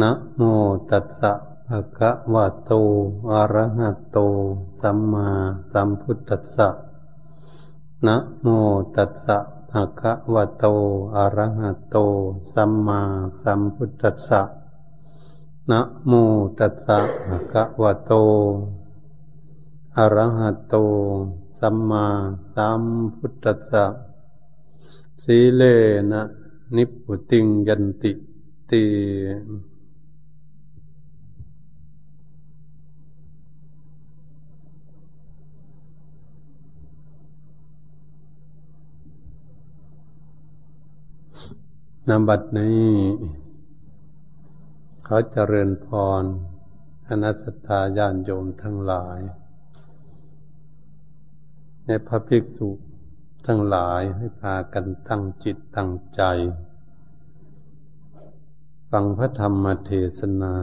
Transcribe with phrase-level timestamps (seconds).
[0.00, 0.42] นะโม
[0.90, 1.32] ตัสสะ
[1.68, 2.72] ภะคะวะโต
[3.30, 4.18] อะระหะโต
[4.80, 5.28] สัมมา
[5.72, 6.68] สัมพุทธัสสะ
[8.06, 8.46] นะโม
[8.96, 9.38] ตัสสะ
[9.70, 10.64] ภะคะวะโต
[11.16, 11.96] อะระหะโต
[12.54, 13.00] สัมมา
[13.42, 14.42] สัมพุทธัสสะ
[15.70, 16.12] นะโม
[16.58, 16.98] ตัสสะ
[17.28, 18.12] ภะคะวะโต
[19.96, 20.74] อะระหะโต
[21.58, 22.06] สัมมา
[22.54, 22.82] สัม
[23.16, 23.84] พุทธัสสะ
[25.22, 25.62] สีเล
[26.10, 26.22] นะ
[26.76, 28.12] นิพุติงยันติ
[28.70, 28.82] ติ
[42.08, 42.88] นบัดนี้
[45.04, 45.88] เขาเจริญพ
[46.20, 46.22] ร
[47.06, 49.20] คณะสัตาญาณโยมทั้งหลาย
[51.86, 52.68] ในพระภิกษุ
[53.46, 56.22] ทั้งหลายให้พากันตั้งจิตตั้งใจ
[58.90, 60.54] ฟังพระธรรมเทศนา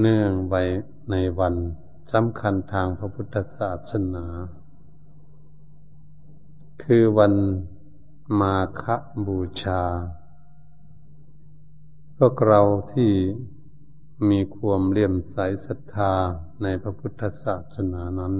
[0.00, 0.62] เนื่องไว้
[1.10, 1.54] ในวัน
[2.12, 4.26] สำคัญทางพระพุทธศาสนา
[6.82, 7.34] คือวัน
[8.40, 8.82] มาฆ
[9.26, 9.82] บูชา
[12.18, 12.60] พวกเรา
[12.92, 13.12] ที่
[14.30, 16.14] มีความเลี่ยมใสศรัทธา
[16.62, 18.34] ในพระพุทธศาสนานั้น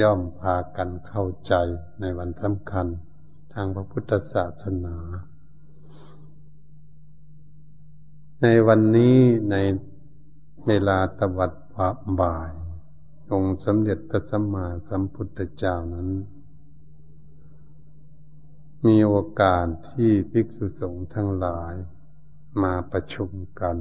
[0.00, 1.54] ย่อมพากันเข้าใจ
[2.00, 2.86] ในวันสำคัญ
[3.54, 4.96] ทางพระพุทธศาสนา
[8.42, 9.18] ในวันนี้
[9.50, 9.56] ใน
[10.66, 11.88] เวลาตวัดพระ
[12.20, 12.52] บ่าย
[13.32, 16.08] องค์สมเด็จพระสัมมาสัมพุทธเจ้านั้น
[18.86, 21.74] มีโอกาสที่ภิกษุสงฆ์ทั้งหลาย
[22.62, 23.76] มาประชุมกัน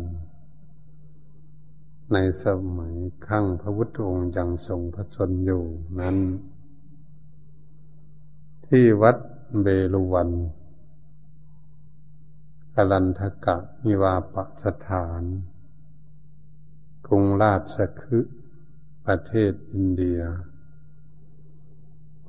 [2.14, 2.46] ในส
[2.78, 2.96] มัย
[3.28, 5.64] ขั้งพระพุทธองค์ยังทรงพระชนอยู่
[6.00, 6.18] นั้น
[8.68, 9.18] ที่วัด
[9.62, 10.30] เบลุวัน
[12.76, 15.24] กลันทกะมิวาปสถาน
[17.08, 18.36] กรุงราชคฤห์
[19.06, 20.22] ประเทศอินเดีย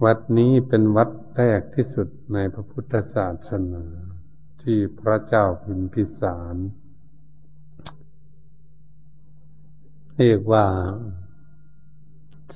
[0.04, 3.84] วัดนี้เป็นวัดแรกที่สุดในพระพุทธศาสนา
[4.62, 6.56] ที่พระเจ้าพิมพิสาร
[10.16, 10.66] เรียกว่า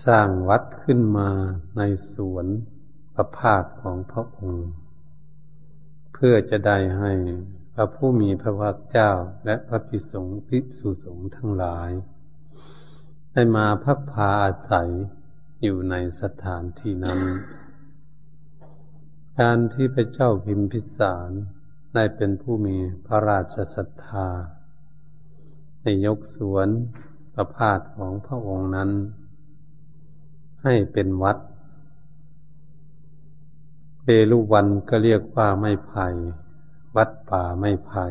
[0.06, 1.31] สร้างวัดขึ้นมา
[1.76, 1.82] ใน
[2.12, 2.47] สวน
[3.14, 4.69] ประพาสของพระองค์
[6.14, 7.12] เพื่อจะได้ให้
[7.75, 9.10] พระผู้มีพระภาคเจ้า
[9.44, 11.91] และพระภิสงฆ์ภิกษุสงฆ์ทั้งหลาย
[13.32, 14.91] ได้มาพักพาอาศัย
[15.62, 17.20] อยู่ในสถานที่นั้น
[19.41, 21.31] การที่พระเจ้าพิมพิสาร
[21.94, 24.28] ได้เป็นผู้มีพระราชศรัทธา
[25.82, 26.69] ในยกสวน
[27.34, 28.91] ประพาสของพระองค์นั้น
[30.62, 31.38] ให้เป็นวัด
[34.05, 36.06] เบลุวันก็เรียกว่าไม่ไผ่
[36.97, 38.06] วัดป่าไม่ไผ่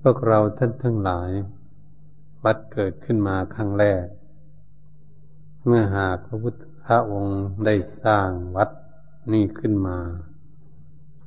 [0.00, 1.30] พวกเราท่านทั้งหลาย
[2.44, 4.06] วัดเกิดขึ้นมาครั้งแรก
[5.66, 6.52] เมื่อหากพระพุท
[6.86, 8.70] ธองค์ได้สร้างวัด
[9.32, 9.98] นี้ขึ้นมา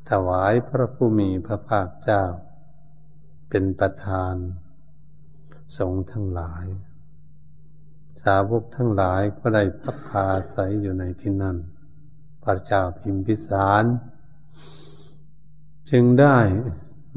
[0.10, 2.24] ถวายพระผู้มีพระภาคเจ้า
[3.50, 4.36] เป็นประธาน
[5.78, 6.66] สงฆ์ทั้งหลาย
[8.24, 11.58] สาวกทั้งหลายก็ได้พักพาใสอยู่ในที่นั่น
[12.44, 13.84] พระเจ้าพิมพิสาร
[15.90, 16.38] จึงได้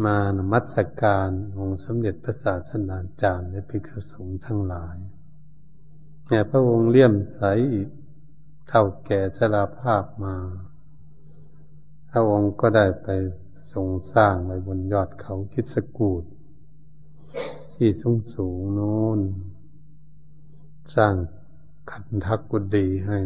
[0.04, 4.96] มานมัสการองค์สมเด็จพระศาสนาจารย์และภิกษุสงฆ์ทั้งหลาย
[6.28, 7.40] แ่พระองค์เลี่ยมใส
[7.72, 7.88] อีก
[8.68, 10.36] เท่าแก่ชราภาพมา
[12.10, 13.08] พระองค์ก็ได้ไป
[13.72, 16.24] ทรงสร้างไว้บนยอดเขาคิดสกูด
[17.74, 19.20] ที่สูงสูงโน้น
[20.96, 21.14] สร้าง
[21.90, 23.18] ขันทักกุดีให้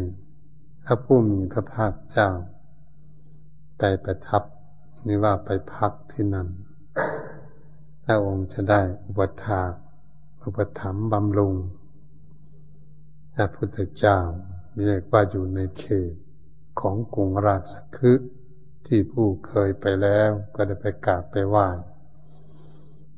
[0.85, 2.29] พระผู้มีพระภาคเจ้า
[3.77, 4.43] ไปประทับ
[5.07, 6.47] นี่ว่าไปพักที่นั่น
[8.05, 9.71] พระองค์จะได้อุปถาก
[10.43, 11.55] อุปถัมภ์บำรุง
[13.33, 14.19] พระพุทธเจ้า
[14.85, 16.13] เรียกว่าอยู่ในเขต
[16.79, 18.29] ของกรุงราชคฤห์
[18.87, 21.67] ที่ผู้เคยไปแล้วก็ได้ไปกราบไปไหว้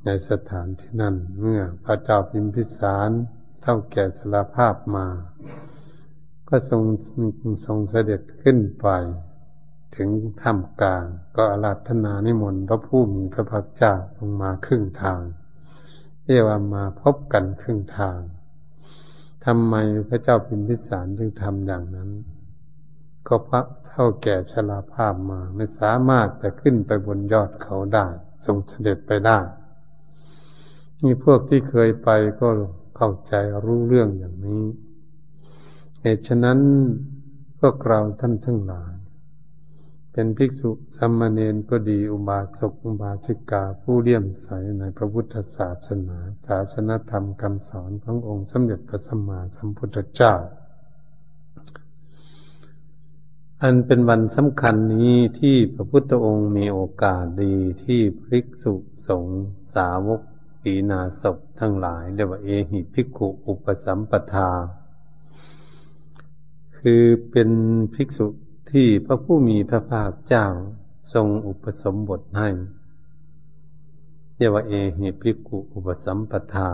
[0.05, 3.09] ในสถานที่นั่นเมื่อพระเจ้าพิมพิสาร
[3.61, 5.07] เท่าแก่สารภาพมา
[6.49, 6.83] ก็ทรง
[7.65, 8.87] ทรงเสด็จขึ้นไป
[9.95, 10.09] ถึง
[10.41, 11.05] ถ้ำกลาง
[11.35, 15.21] ก็อาราธนานิมนต์พระผู้มีพระภาคเจ้าลงมาครึ่งทาง
[16.25, 18.19] เรียกว่ามาพบกันครึ่งทาง
[19.45, 19.75] ทำไม
[20.09, 22.09] พระเจ้าพิมพิสารจึงทำอย่างนั้น
[23.27, 28.07] ก็พระเท่าแก่ชราภาพมาไม่สามารถจะขึ้นไปบนยอดเขาได้
[28.45, 29.39] ทรงเสด็จไปได้
[31.03, 32.09] มีพวกที่เคยไป
[32.41, 32.49] ก็
[32.95, 33.33] เข้าใจ
[33.65, 34.63] รู้เรื่องอย่างนี้
[36.01, 36.59] เหตุฉะนั้น
[37.59, 38.93] พวกเราท่านทั้งหลาย
[40.11, 44.49] เป็นภิกษุสัมมาเนนก็ดีอุบาสกอุบาสิกาผู้เลี่ยมใส
[44.79, 46.17] ในพระพุทธศาสนา
[46.47, 50.33] ศาสนธรรมคำสอนขององค์สมเด็จพระสัมมาสัมพุทธเจ้า
[53.67, 58.73] อันเป็นวันสำคัญนี้ที่พระพุทธองค์มีโอกาสดีที่ภิกษุ
[59.07, 59.43] สงฆ์
[59.75, 60.21] สาวก
[60.61, 64.49] ปีนาศพทั้งหลายเรียกว่าเอหิภิกขุอุปสัมปทา
[66.77, 67.49] คือเป็น
[67.95, 68.27] ภิกษุ
[68.71, 70.45] ที่พระผู้มีพระภาคเจ้า
[71.13, 72.49] ทรงอุปสมบทให้
[74.37, 76.69] เรียกว่าเอหิภิกขุอุปสัมปทา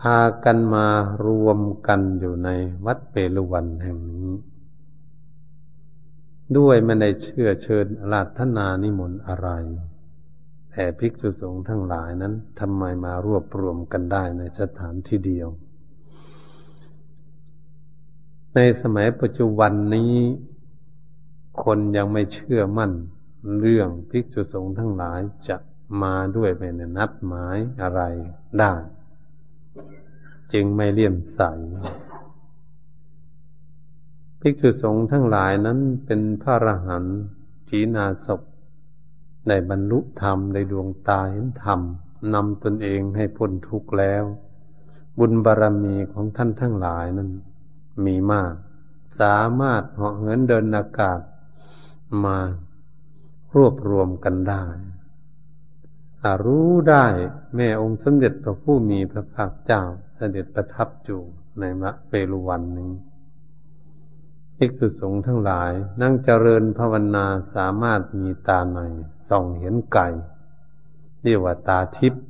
[0.00, 0.86] พากันมา
[1.26, 2.48] รวมกันอยู่ใน
[2.84, 4.30] วัดเปรุวันแห่งนี้
[6.58, 9.48] ด้วยไม่ได้เชื่อเชิญราธนานิมนต์อะไร
[10.70, 15.48] แต่ภิกษุสงฆ์ทั้งหลายนั้นทำไมมารวบรวมกันได้ในสถานที่เดียว
[18.54, 20.14] ในสมัยปัจจุบันนี้
[21.64, 22.92] คนยังไม่เชื่อมั่น
[23.60, 25.56] เรื่องภิกษุสงฆ์ทั้งหลายจะ
[26.02, 28.02] มาด้วยไม่ในนัดหมายอะไร
[28.58, 28.72] ได้
[30.52, 31.40] จึงไม่เลี่ยมใส
[34.40, 37.18] ภิกษุสงฆ์ทั้งหลายนั้นเป็นพระอรหันต์
[37.70, 38.40] จีนาศพ
[39.48, 41.80] ได้บรรลุธรรมในดวงตาเห็นธรรม
[42.34, 44.24] นำตนเองให้พ้นทุกข์แล้ว
[45.18, 47.30] บุญบารรมีของท่านทั้งหลายนั้น
[48.04, 48.54] มีมาก
[49.20, 51.20] สามารถเหาะเหินเดินอากาศ
[52.24, 52.38] มา
[53.56, 54.64] รวบรวมกันได้
[56.44, 57.06] รู้ได้
[57.54, 59.82] แม่องค์สมเด็จพระผู้มีพระภาคเจ้า
[60.16, 61.20] เสด็จประทับอยู่
[61.60, 62.92] ในมะเปรุวันนี้
[64.62, 68.78] ภิกษุสงฆ์ทั้งหลาย นั่งเจริญภาวนาสามารถมีตาใน
[69.28, 70.06] ส่องเห็นไก่
[71.22, 72.24] เรียกว่าตาทิพย์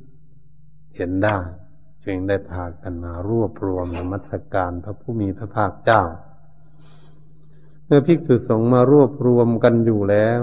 [0.95, 1.37] เห็นได้
[2.05, 6.03] จึงได้พากันมารวบรวมนมัสการพระผู้มีพระภาคเจ้า
[7.85, 10.41] เมื่อภิกษุสงฆ์มารวบรวมกันอยู่แล้ว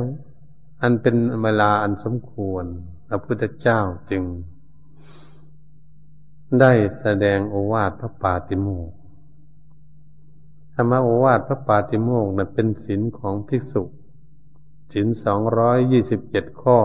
[0.82, 2.64] อันเป็นเวลาอันสมควร
[3.08, 3.80] พระพุทธเจ้า
[4.10, 4.22] จึง
[6.60, 8.97] ได้แสดงโอวาทพระปาติโมก
[10.80, 13.82] ธรรมโอวาทพระปาติโมกนั้นเป็นศีลของภิกษุ
[14.92, 16.78] ศีลสองร้อยยี่สิบเจ็ดข้อ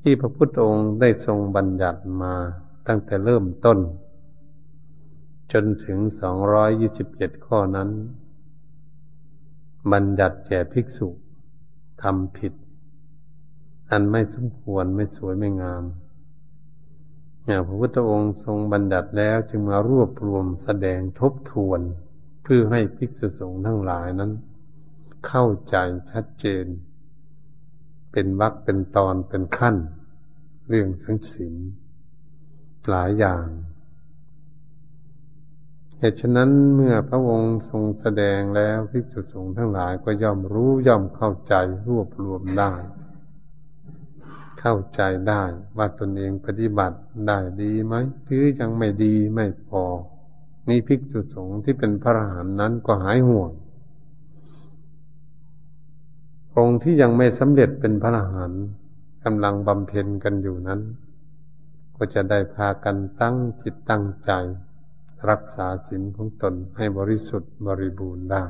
[0.00, 2.34] ที่พระพุทธองค์ได้ทรงบัญญัติมา
[2.86, 3.78] ตั้งแต่เริ่มต้น
[5.52, 7.88] จนถึงสองร้อยยี่สิบเจ็ดข้อนั้น
[9.92, 11.08] บัญญัติแก่ภิกษุ
[12.02, 12.52] ทำผิด
[13.90, 15.84] อันไม่สมควรไม่สวยไม่งาม
[17.44, 21.82] อย่างพระพุทธองค์ทรงบัญญัติแล้วจึงมารวบรวมแสดงทบทวน
[22.52, 24.32] พื่อให้ภิกษุสงฆ์ทั้งหลายนั้น
[25.26, 25.76] เข้าใจ
[26.10, 26.66] ชัดเจน
[28.12, 29.76] เป็นวรรคเป็นตอนเป็นขั้น
[30.68, 31.54] เรื่องสังสิน
[32.90, 33.46] หลายอย่าง
[35.98, 41.54] เหตุฉะนั้นเมื่อพระองค์ทรงแสดงแล้วภิกษุสงฆ์ทั้งหลายก็ย่อมรู้ย่อมเข้าใจ
[41.88, 42.72] รวบรวมได้
[44.60, 45.42] เข้าใจได้
[45.76, 49.84] ว่าตนเองปฏิบัติได้ดีไหมหรือยังไม่ดีไม่พอ
[50.68, 53.50] นี่ภิกษุสงฆ์ที่เป็นพระอรหันต์นั้นก็หายห่วง
[56.56, 58.64] องค์ที่ยังไม่สำเร็จเป็นพระอรหันต์
[59.24, 60.80] กำลังบำเพ็ญกันอยู่นั้น
[61.96, 64.30] ก็จะได้พากันตั้งจิตตั้งใจ
[65.30, 68.44] รักษาศีลของตนให้บริสุทธิ์บริบูรณ์ได้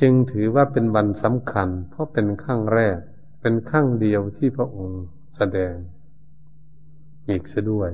[0.00, 2.98] จึงถือว่าเป็นวันสำคัญ เพราะเป็นขั้งแรก
[3.40, 5.02] เป็นขั้งเดียวที่พระองค์
[5.36, 5.74] แสดง
[7.28, 7.90] อีกซะด้วย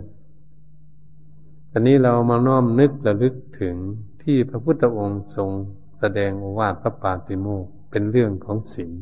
[1.73, 3.77] ตอนนี้เรามาน้อมนึกระลึกถึง
[4.23, 5.51] ที่พระพุทธองค์ทรง
[5.99, 8.93] แสดงโอวาทพระปาติโมกเป็นเรื่องของศีล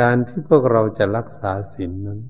[0.00, 2.20] การที่พวกเราจะรักษาศีลนนั้น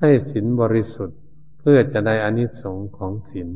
[0.00, 1.18] ให้ศีลบริสุทธิ์
[1.58, 3.48] เพื่อจะได้อานิสงส์ของศีล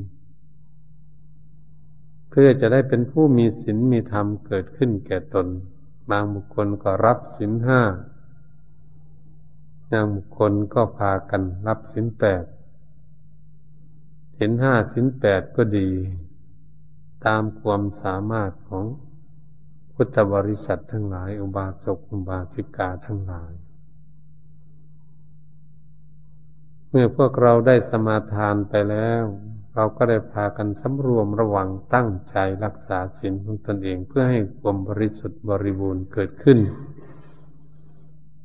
[2.30, 5.46] เพื่อจะได้เป็นผู้มีศีลมีธรรมเกิดขึ้นแก่ตน
[6.10, 7.80] บางบุคคลก็รับศีลห้า
[9.90, 12.44] บางบุคคลก็พากันรับศีลแปด
[14.40, 15.90] เห็นห้าศีลแปดก็ดี
[17.26, 18.84] ตามความสามารถของ
[19.94, 23.52] พุทธบริษัททั้งหลาย อุบาสกอุบาสิกาทั้งหลาย
[26.90, 29.22] เมื่อพวกเราได้สมาทานไปแล้ว
[29.74, 36.58] เราก็ได้พากันสำรวมระวังตั้งใจรักษาศีลของตนเองเพื่อให้ความบริสุทธิ์บริบูรณ์เกิดขึ้น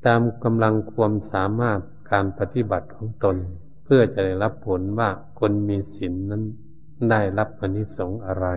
[0.06, 1.80] ตามกำลังความสามารถ
[2.12, 3.38] การปฏิบัติของตน
[3.84, 5.10] เพื่อจะได้รับผลว่า
[5.40, 6.44] คนมีศีลนนั้น
[7.12, 8.48] ได้รับอนิสงส์อะไร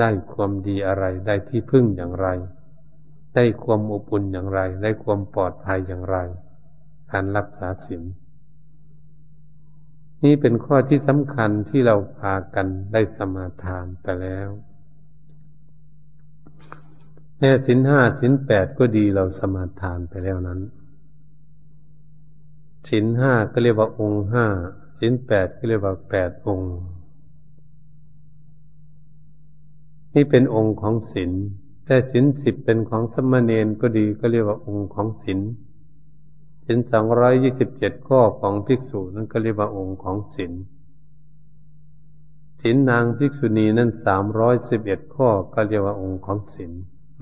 [0.00, 2.28] ได้ความดีอะไร ได้ที่พึ่งอย่างไร
[3.34, 6.16] ได้ความอบอุ่นอย่างไร ได้ความปลอดภัยอย่างไร
[7.12, 8.02] การรักษาศีล
[10.24, 14.48] นี่เป็นข้อที่สำคัญที่เราพากันได้สมาทานไปแล้ว
[17.38, 20.60] แม่สินห้าสินแปดก็ดีเราสมาทานไปแล้วนั้น
[22.88, 24.46] สินห้าก็เรียกว่าองค์ห้า
[24.98, 26.74] สินแปดก็เรียกว่าแปดองค์
[30.14, 31.32] นี่เป็นองค์ของศิน
[31.84, 35.40] แต่สินสิบเป็นของสมณเณรก็ดีก็เรียกว่าองค์ของศิน
[36.66, 40.52] สินสองร้อยยี่สิบเจ็ดข้อของภิกษุนั่นก็เรียกว่าองค์ของศิน
[42.62, 46.72] สินนางภิกษุณีนั่นสามร้อยสิบเอ็ดข้อก็เรียกว่าองค์ของศิน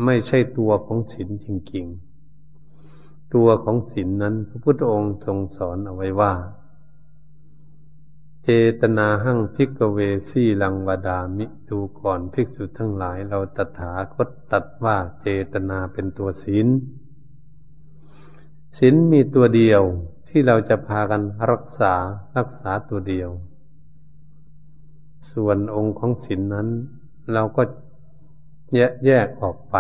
[0.04, 2.13] ไม่ใช่ตัวของศินจริงๆ
[3.35, 6.35] ตัวของศินนั้น พระพุทธองค์ทรงสอนเอาไว้ว่า
[8.45, 8.50] เจ
[8.81, 9.99] ตนาหั่งพิกเว
[10.29, 16.67] สีลังวดามิดูก่อนภิกษุทั้งหลายเราตถาคตตัดว่าเจตนาเป็นตัวศีล
[18.79, 19.83] ศีลมีตัวเดียว
[20.29, 21.95] ที่เราจะพากันรักษา
[22.37, 23.31] รักษาตัวเดียว
[25.31, 26.69] ส่วนองค์ของศีลนนั้น
[27.33, 27.62] เราก็
[28.75, 29.76] แยกแยกออกไป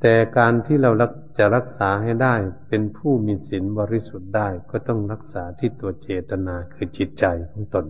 [0.00, 0.90] แต่การที่เรา
[1.38, 2.34] จะรักษาให้ได้
[2.68, 7.86] เป็นผู้มีศีลบริสุทธิ์ได้ก็ต้องรักษาที่ตัวเจตนาคือจิตใจของตน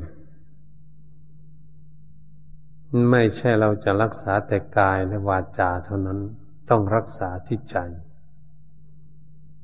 [3.11, 6.19] ไม่ใช่เราจะรักษาแต่กายและวาจาเท่านั้น
[6.71, 7.77] ต้องรักษาที่ใจ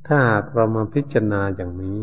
[0.06, 2.02] ถ้าหากเรามาพิจารณาอย่างนี้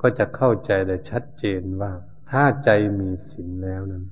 [0.00, 1.92] ก็จะเข้าใจได้ชัดเจนว่า
[2.30, 4.04] ถ้าใจมีศีลแล้วนั้น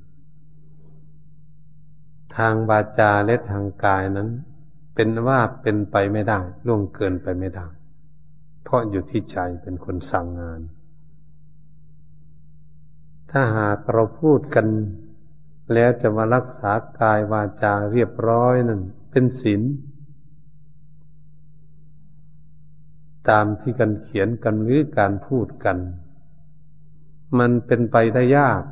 [2.36, 4.28] ทางวาจาและทางกายนั้น
[5.02, 7.66] เป็นว่าเป็นไปไม่ได้ล่วงเกินไปไม่ได้
[8.62, 10.60] เพราะอยู่ที่ใจเป็นคนสั่งงาน
[13.30, 14.66] ถ้าหากเราพูดกัน
[15.74, 18.80] แล้วจะมารักษากายวาจาเรียบร้อยนั่น
[19.10, 19.62] เป็นศีล
[23.28, 25.78] ตามที่กันเขียนกันหรือการพูดกัน
[27.38, 28.62] มันเป็นไปได้ยาก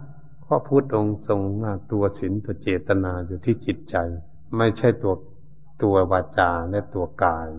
[0.42, 3.96] เพราะพุทธองค์ทรงมาตัวศีลตัวเจตนาอยู่ที่จิตใจ
[4.56, 5.14] ไม่ใช่ตัว
[5.82, 7.50] ตัววาจาและตัวกาย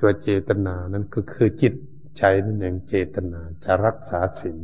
[0.00, 1.74] ตัวเจตนานั้นก็คือจิต
[2.18, 4.60] ใจนั่นเองเจตนาจะรักษาศีล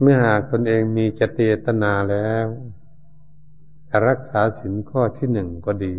[0.00, 2.46] เมื่อหากตนเองมีจเจตนาแล้ว
[4.08, 5.94] รักษาศีลข้อที่หนึ่งก็ดี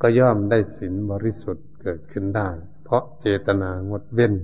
[0.00, 2.48] ก็ย่อมได้ศีลบริสุทธิ์เกิดขึ้นได้
[2.82, 4.34] เพราะเจตนางดเว้น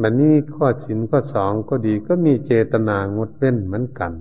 [0.00, 4.12] บันนี้ข้อสินข้อสองก็ดีก็มีเจตนางดเว้นเหมือนกัน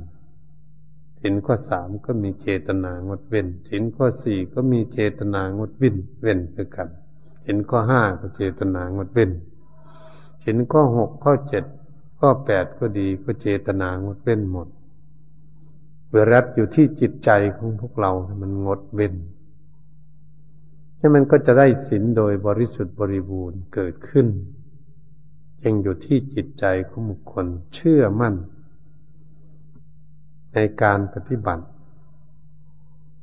[1.22, 6.90] สินข้อสามก็มีเจตนางดเว้นสินข้อสี่ก็มีเจตนางดว้นเว้นคือกัน
[7.46, 9.32] สินข้อห้าก็เจตนางดเว้น
[10.44, 11.64] สินข้อหกข้อเจ็ด
[12.20, 14.68] ข้อแปดก็ดีก็เจตนางดเว้นหมด
[16.12, 18.12] เวรัตอยู่ที่จิตใจของพวกเรา
[18.42, 19.16] มันงดเว้น
[20.98, 24.28] ให้มันก็จะได้สินโดยบริสุทธิ์บริบูรณ์เกิดขึ้น
[25.64, 28.36] ยังอยู่ที่จิตใจของบุคคลเชื่อมั่น
[30.54, 31.66] ในการปฏิบัติ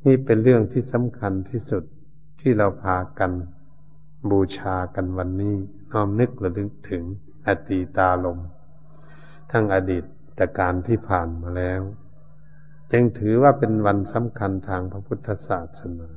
[0.04, 1.84] นี่เป็นเรื่องที่สำคัญที่สุด
[2.40, 3.32] ที่เราพากัน
[4.30, 5.56] บูชากันวันนี้
[5.92, 7.02] น้อมนึกระลึกถึง
[7.46, 8.38] อตีตาลม
[9.50, 10.04] ทั้งอดีต
[10.36, 11.82] แต่การที่ผ่านมาแล้ว
[12.92, 16.10] จึงถือว่าเป็นวันสำคัญทางพระพุทธศาสนา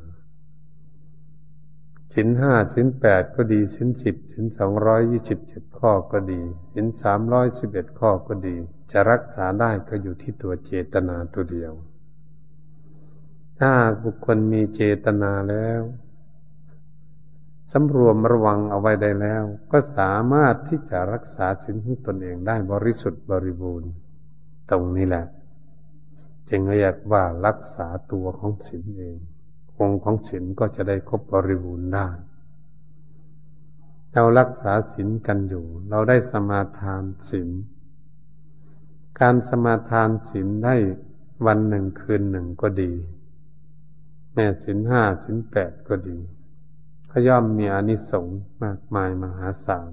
[2.16, 6.42] สินห้าสินแปดก็ดีสินสิบสินสองร้อยยี่สิบเจ็ดข้อก็ดี
[6.74, 8.56] สินสามร้อยสิบเอ็ดข้อก็ดี
[8.92, 11.74] จะรักษาได้ก็อยู่ที่ตัวเจตนาตัวเดียว
[13.60, 15.82] ถ้าบุคคลมีเจตนาแล้ว
[17.72, 23.92] สำรวมระวังเอาไว้ได้แล้ว ก็สามารถที่จะรักษาสินของตนเองได้บริสุทธิ์บริบูรณ์
[24.70, 25.26] ตรงนี้แหละ
[26.50, 29.18] จึงเรียกว่ารักษาตัวของสินเอง
[29.82, 32.08] องค์ของศีลก็จะได้ครบบริบูรณ์ได้
[34.14, 37.50] เรารักษาศีลกันอยู่ เราได้สมาทานศีล
[39.20, 40.76] การสมาทานศีลได้
[41.46, 42.94] วันหนึ่งคืนหนึ่งก็ดี
[44.34, 46.18] แม่ศีลห้าศีลแปดก็ดี
[47.10, 49.92] ก็ย่อมมีอนิสงส์มากมายมหาศาล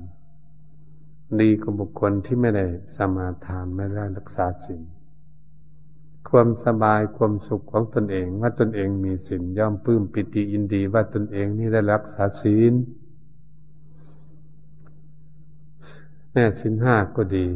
[1.40, 2.66] ดีกว่าบุคคลที่ไม่ได้
[2.96, 4.82] สมาทานไม่ได้รักษาศีล
[6.28, 12.72] ความสบายความสุขของตนเอง ว่าตนเองมีศีลย่อมปลื้มปิติอินดีว่าตนเองนี่ได้รักษาศีล
[16.32, 17.46] แม่ศีลห้าก็ดี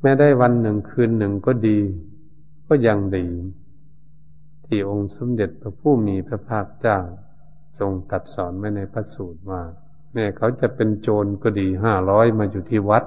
[0.00, 1.78] แม้ได้วันหนึ่งคืนหนึ่งก็ดี
[2.68, 3.26] ก็ยังดี
[4.66, 6.98] ที่องค์สมเด็จพระผู้มีพระภาคเจ้า
[7.78, 9.62] ทรงตัดสอนไว้ในพระสูตรว่า
[10.12, 13.04] แม่เขาจะเป็นโจรก็ดีห้าร้อยมาอยู่ที่วัด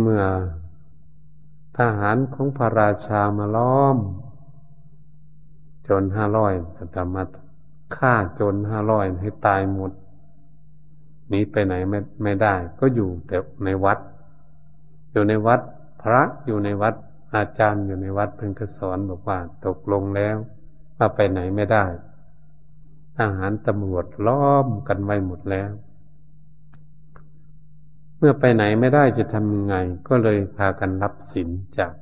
[0.00, 0.22] เมื่อ
[1.76, 3.96] ทหารของพระราชามาล้อม
[5.88, 6.52] จนห้าร้อย
[6.94, 7.22] จะมา
[7.96, 9.92] ฆ่าจนห้าร้อยให้ตายหมด
[11.28, 13.98] หนีไปไหนไม่ไม่ได้ ก็อยู่แต่ในวัด
[15.12, 15.60] อยู่ในวัด
[16.02, 16.94] พระอยู่ในวัด
[17.34, 20.36] อาจารย์อยู่ในวัดเพิ่นก็สอนบอกว่าตกลงแล้ว
[20.96, 21.84] ว่าไปไหนไม่ได้
[23.16, 25.70] ทหารตำรวจล้อมกันไว้หมดแล้ว
[28.18, 29.76] เมื่อไปไหนไม่ได้จะทำยังไง
[30.08, 31.92] ก็เลยพากันรับศีลจาก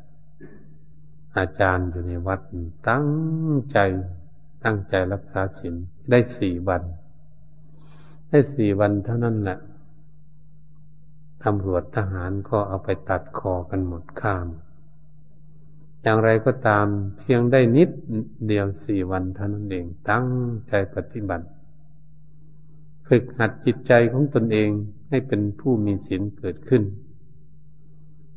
[1.36, 2.40] อาจารย์อยู่ในวัด
[2.88, 3.06] ตั้ง
[3.72, 3.78] ใจ
[4.64, 5.74] ตั้งใจรักษาศีล
[6.10, 6.82] ได้สี่วัน
[8.30, 9.58] ได้สี่วันเท่านั้นแหละ
[11.44, 14.46] ตำรวจทหารก็เอาไปตัดคอกันหมดข้าม
[16.02, 16.86] อย่างไรก็ตาม
[17.18, 17.90] เพียงได้นิด
[18.46, 20.26] เดียวสี่วันเท่านั้นเองตั้ง
[20.68, 21.46] ใจปฏิบัติ
[23.06, 24.70] ฝึกหัดจิตใจของตนเอง
[25.14, 26.82] ให้เป็นผู้มีศีลเกิดขึ้น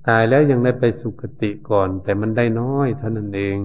[0.08, 3.58] ตายแล้วยังได้ไปสุคติก่อน แต่มันได้น้อยเท่านั้นเอง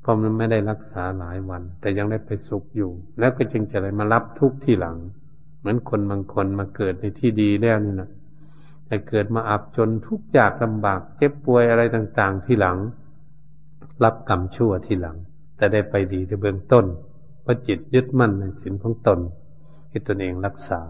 [0.00, 4.96] เพราะมันไม่ได้รักษาหลายวัน แต่ยังได้ไปสุขอยู่ แล้วก็จึงจะได้มารับทุกข์ที่หลัง
[5.58, 8.10] เหมือนคนบางคนมาเกิดในที่ดีแล้วนี่นะ
[8.86, 12.78] แต่เกิดมาอับจนทุกข์ยากลำบาก เจ็บป่วยอะไรต่างๆที่หลัง
[14.04, 15.16] รับกรรมชั่วที่หลัง
[15.56, 16.86] แต่ได้ไปดีในเบื้องต้น
[17.42, 19.20] เพราะจิตยึดมั่นในศีลของตน
[19.90, 20.80] ที่ตนเองรักษา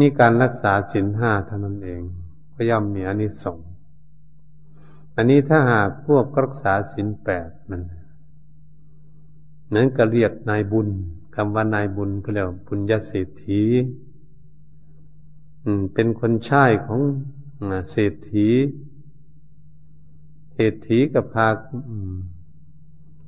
[0.00, 2.02] นี่การรักษาศีลห้าเท่านั้นเอง
[2.54, 3.70] ก็ย่อมมีอนิสงส์
[5.14, 7.82] อันนี้ถ้าหากพวกรักษาศีลแปดมัน
[9.74, 10.88] นั้นก็เรียกนายบุญ
[11.34, 13.62] คำว่านายบุญก็เรียกบุญญาเศรษฐี
[15.94, 17.00] เป็นคนใช้ของ
[17.90, 18.48] เศรษฐี
[20.52, 21.48] เศรษฐีกับพา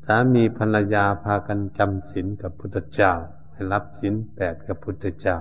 [0.07, 3.13] สามีภรรยาพากันจำศีลกับพุทธเจ้า
[3.53, 5.39] ให้รับศีลแปดกับพุทธเจ้า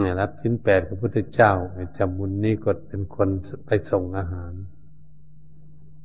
[0.00, 1.52] เนี่ยรับชิ้นแปดกับพุทธเจ้า
[1.98, 3.28] จำบุญนี้ก็เป็นคน
[3.66, 4.52] ไปส่งอาหาร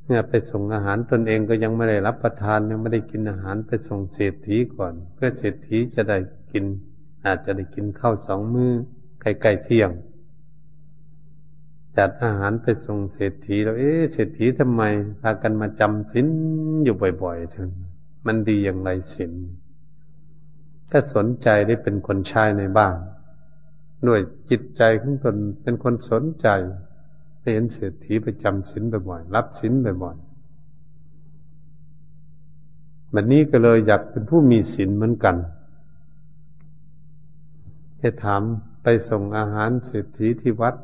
[0.06, 6.18] เนี่ยไปส่งอาหารตนเองก็ยังไม่ได้รับประทานยังไม่ได้กินอาหารไปส่งเศรษฐีก่อน เพื่อเศรษฐีจะได้
[6.52, 6.64] กิน
[7.24, 8.72] อาจจะได้กินข้าวสองมือ้อ
[9.20, 9.90] ใกล้ๆเที่ยง
[11.96, 14.82] จัดอาหารไปส่งเศรษฐีแล้วเอ๊ะเศรษฐีทำไม
[15.20, 16.26] พากันมาจำศีล
[16.84, 17.70] อยู่บ่อยๆทั้ง
[18.26, 19.32] มันดีอย่างไรศีล
[20.90, 22.96] ถ้าสนใจได้เป็นคนใช้ในบ้าน
[24.08, 26.48] ด้วยจิตใจของตนเป็นคนสนใจ
[27.38, 30.34] ไปเห็นเศรษฐีไปจำศีลบ่อยๆรับศีลบ่อยๆ
[33.10, 35.36] แบบนี้ก็เลยอยากเป็นผู้มีศีลเหมือนกัน
[37.98, 38.42] ให้ถาม
[38.82, 40.74] ไปส่งอาหารเศรษฐีที่วัด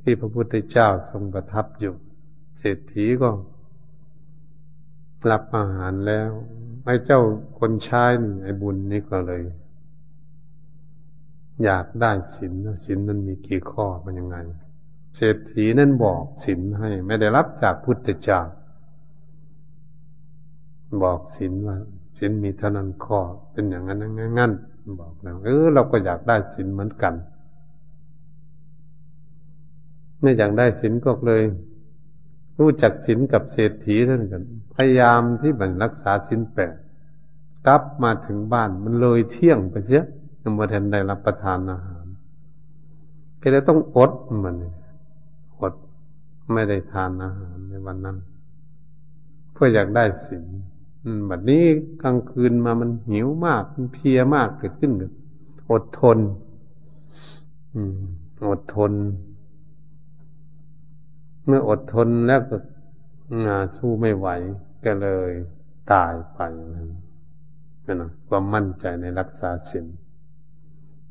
[0.00, 1.94] ที่พระพุทธเจ้าทรงประทับอยู่
[2.58, 3.30] เศรษฐีก็
[5.30, 6.30] รับอาหารแล้ว
[6.84, 7.20] ไอ้เจ้า
[7.58, 9.42] คนใช้นี่ไอ้บุญนี่ก็เลย
[11.62, 12.52] อยากได้ศีล
[12.84, 14.36] ศีลนั้นมีกี่ข้อมันยังไง
[15.16, 18.40] เศรษฐีนั้นบอกศีลให้ไม่ได้รับจากพุทธเจ้า
[21.02, 21.76] บอกศีลว่า
[22.18, 23.20] ศีลมีเท่านั้นข้อ
[23.52, 23.98] เป็นอย่างนั้น
[24.38, 24.52] งั้น
[25.00, 27.14] บอกแล้วเออเราก็อยากได้ศีลเหมือนกัน
[30.20, 31.42] ไม่อยากได้ศีลก็เลย
[32.58, 34.42] รู้จักศีลกับเศรษฐีท่านกัน
[34.74, 36.74] พยายามที่บันรักษาศีลแปด
[37.66, 40.02] กลับมาถึงบ้านมันเลยเที่ยงไปเสีย
[40.46, 42.06] ยังบ่ทันได้รับประทานอาหาร
[43.40, 44.12] ก็เลยต้องอด
[44.44, 44.56] มัน
[45.60, 45.74] อด
[46.52, 48.16] ไม่ได้ทานอาหารในวันนั้น
[49.52, 50.44] เพื่ออยากได้สิน
[51.28, 51.64] บัดนี้
[52.02, 54.92] กลางคืนมามันหิวมากมันเพียมากเกิดขึ้น
[55.70, 56.18] อดทน
[57.74, 57.98] อืม
[58.50, 58.92] อดทน
[61.46, 62.56] เมื่ออดทนแล้วก็
[63.44, 64.28] งาสู้ไม่ไหว
[64.84, 65.30] ก็เลย
[65.92, 66.40] ตายไป
[67.86, 69.86] นั่นนะความมั่นใจในรักษาศีล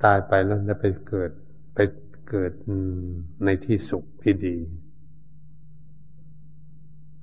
[0.04, 1.32] ตายไปแล้วจะไปเกิด
[1.76, 1.80] ไป
[2.30, 2.52] เกิด
[3.46, 4.56] ในที่สุขที่ดี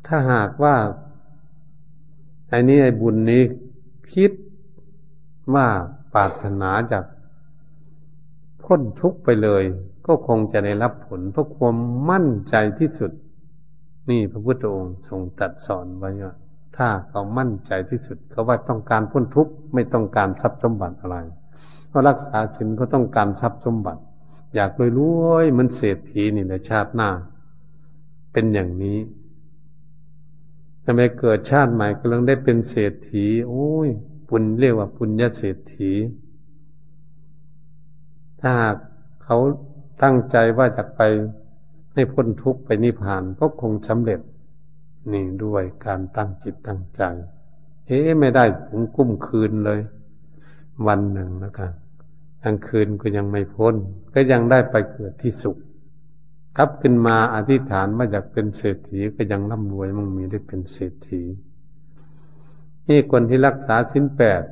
[0.07, 0.77] ถ้าหากว่า
[2.49, 3.43] ไอ้นี้ไอ้บุญนี้
[4.15, 4.33] คิด
[5.55, 5.69] ว่า
[6.15, 7.05] ปรารถนาจาก
[8.63, 9.63] พ้นทุกข์ไปเลย
[10.07, 11.77] ก็คงจะได้รับผลเพราะความ
[12.11, 13.13] มั่นใจที่สุด
[14.11, 16.35] นี่พระพุทธองค์ทรงตัดสอนไว้ว่า
[16.77, 21.17] ถ้าเขามั่นใจที่สุดเขาว่าต้องการพ้นทุกข์ไม่ต้องการทรัพย์สมบัติอะไร
[21.91, 24.03] เพราะรักษาศีลก็ต้องการทรัพย์สมบัติ
[24.55, 27.11] อยากรวยรวยมันเศรษฐีนี่แหละชาติหน้า
[28.33, 28.99] เป็นอย่างนี้
[30.85, 33.89] ทำไมเกิดชาติใหม่กำลังได้เป็นเศรษฐี โอ้ย
[34.29, 35.93] ปุญเรียกว่าปุญญาเศรษฐี
[38.41, 38.77] ถ้าหาก
[39.25, 39.39] เขา
[40.03, 41.01] ตั้งใจว่าจะไป
[41.95, 44.21] ให้พ้นทุกข์ไปนิพพานก็คงสำเร็จ
[45.13, 47.03] นี่ด้วยการตั้งจิตตั้งใจ
[47.87, 49.81] เฮ้ไม่ได้ถึงกุ้มคืนเลย
[50.87, 51.73] วันหนึ่งนะครับ
[52.43, 53.75] กลางคืนก็ยังไม่พ้น
[54.15, 55.57] ก็ยังได้ไปเกิดที่สุข
[56.57, 61.23] ครับขึ้นมาอธิษฐานว่าอยากเป็นเศรษฐีก็ยังร่ำรวยมั่งมีได้เป็นเศรษฐี
[62.89, 64.43] นี่คนที่รักษาสิ้นแปด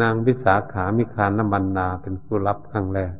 [0.00, 3.14] นางวิสาขามิคานบันนาเป็นผู้รับครั้งแรก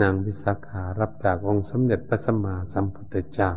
[0.00, 3.50] นางวิสาขารับจากองค์สมเด็จพระสัมมาสัมพุทธเจ้า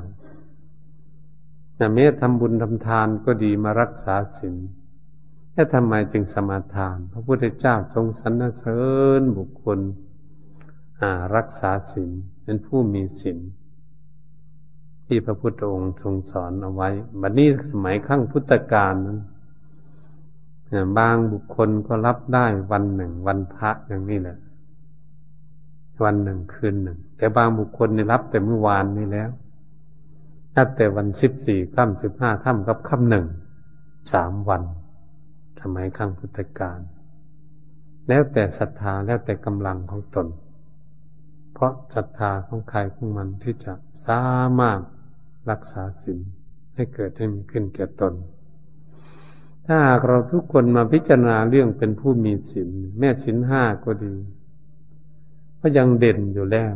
[1.94, 4.56] แม้ทำบุญทำทานก็ดีมารักษาศีล
[5.54, 8.82] แล้วทำไมจึงสมาทาน พระพุทธเจ้าทรงสรรเสริ
[9.20, 9.80] ญบุคคล
[11.36, 12.12] รักษาศีล
[12.44, 13.40] เป็นผู้มีศีล
[15.06, 16.90] ที่พระพุทธองค์ทรงสอนเอาไว้
[17.22, 19.20] บัดนี้สมัยขั้งพุทธกาลนั้น
[20.98, 24.38] บางบุคคลก็รับได้วันหนึ่ง วันพระอย่างนี้แหละ
[26.04, 29.30] วันหนึ่งคืนหนึ่ง แต่บางบุคคลนี่รับแต่เมื่อวานนี้แล้ว
[30.56, 33.26] นับแต่วันสิบสี่ค่ำสิบห้าค่ำกับค่ำหนึ่ง
[34.14, 34.64] สามวัน
[35.64, 36.80] สมัยขั้งพุทธกาล
[38.08, 40.28] แล้วแต่ศรัทธาแล้วแต่กำลังของตน
[41.54, 43.74] เพราะศรัทธาของใครของมันที่จะ
[44.06, 44.24] สา
[44.60, 44.80] มารถ
[45.50, 46.20] รักษาศีล
[46.76, 48.14] ให้เกิดให้มีขึ้นแก่ตน
[49.66, 54.16] ถ้าหากเราทุกคนมาพิจารณาเรื่องเป็นผู้มีศีลแม่ศีลห้าก็ดี
[55.62, 56.76] ก็ยังเด่นอยู่แล้ว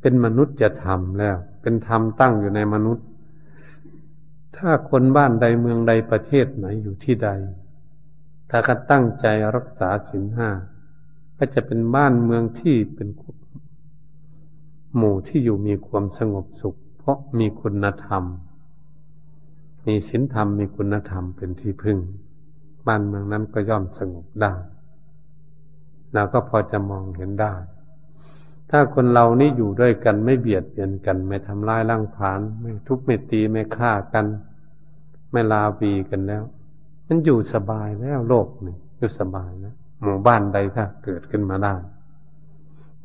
[0.00, 3.06] เป็นมนุษย์จะทำแล้ว เป็นธรรมตั้งอยู่ในมนุษย์
[4.58, 7.30] ถ้าคนบ้านใดเมืองใดประเทศไหนอยู่ที่ใด
[8.50, 10.50] ถ้าก็ตั้งใจรักษาศีลห้า
[11.38, 13.08] ก็จะเป็นบ้านเมืองที่เป็น
[14.96, 18.22] หมู่ที่อยู่มีความสงบสุข เพราะมีคุณธรรม
[19.86, 21.98] มีศีลธรรมมีคุณธรรมเป็นที่พึ่ง
[22.86, 24.54] บ้านเมืองนั้นก็ย่อมสงบได้
[26.14, 27.54] เราก็พอจะมองเห็นได้
[28.70, 34.26] ถ้าคนเรานี่อยู่ด้วยกันไม่เบียดเบียนกัน ไม่ทำลายร่างผาน ไม่ทุบไม่ตีไม่ฆ่ากัน
[35.32, 36.42] ไม่ลาวีกันแล้ว
[37.06, 41.74] มันอยู่สบายแล้วโลกนี่อยู่สบายแล้วหมู่บ้านใดถ้าเกิดขึ้นมาได้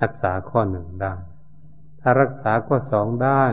[0.02, 1.14] รักษาข้อหนึ่งได้
[2.00, 3.44] ถ้ารักษาข้อสองได้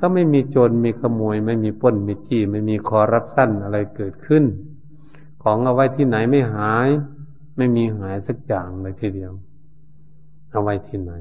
[0.00, 4.44] ก็ไม่มีโจรมีขโมย ไม่มีป้นมีจี้ไม่มีคอรับสั้นอะไรเกิดขึ้น
[5.42, 6.88] ของเอาไว้ที่ไหนไม่หาย
[7.56, 9.32] ไม่มีหายสักอย่างเลยทีเดียว
[10.50, 11.12] เอาไว้ที่ไหน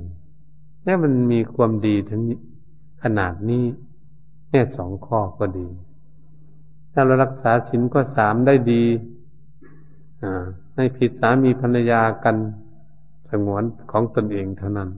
[0.83, 2.21] แม้มันมีความดีถึง
[3.03, 3.63] ขนาดนี้
[4.47, 5.67] แค่สองข้อก็ดี
[6.93, 8.83] ถ้าเรารักษาศีลก็สามได้ดี
[10.23, 10.43] อ่า
[10.75, 12.35] ให้ผิดสามีภรรยากัน
[13.29, 14.89] สงวนของตนเองเท่านั้น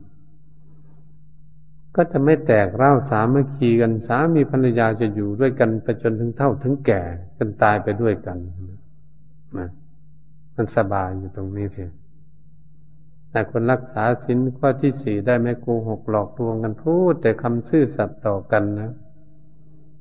[1.95, 7.01] ก็จะไม่แตกเล่าสามัคคีกันสามีภรรยาจะอยู่ด้วยกันไปจนถึงเท่าถึงแก่
[7.37, 8.37] จนตายไปด้วยกัน
[9.57, 9.69] นะ
[10.55, 11.93] มันสบายอยู่ตรงนี้เถอะ
[13.29, 18.91] แต่คนรักษาสินข้อที่สี่ได้ไม่โกหกหลอกลวงกันพูดแต่คำซื่อสัตย์ต่อกันนะ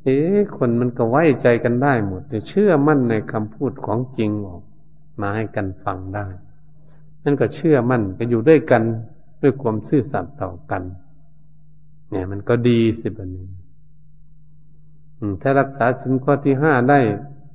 [0.04, 0.18] เอ๊
[0.56, 4.62] คนมันก็ไว้ใจกันได้หมด จะเชื่อมั่นในคำพูดของจริงออก
[5.20, 6.26] มาให้กันฟังได้
[7.24, 8.82] นั่นก็เชื่อมั่นก็อยู่ด้วยกัน
[9.42, 10.82] ด้วยความซื่อสัตย์ต่อกัน
[12.10, 13.48] เนี่ยมันก็ดีสิบันนี้
[15.40, 17.00] ถ้ารักษาสินข้อที่ห้าได้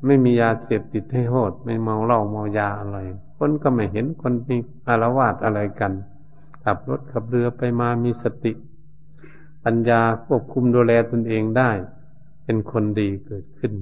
[0.05, 2.97] ไม่มียาเสพติดให้โทษไม่เมาเหล้าเมายาอะไร
[3.38, 4.57] คนก็ไม่เห็นคนมี
[4.88, 5.93] อารวาสอะไรกัน
[6.63, 8.51] ขับรถขับเรือไปมามีสติ
[9.63, 11.71] ปัญญาควบคุมดูแลตนเองได้
[12.47, 13.73] เป็นคนดีเกิดขึ้น